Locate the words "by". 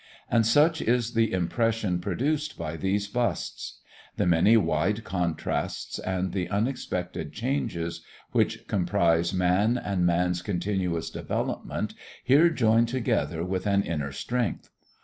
2.57-2.75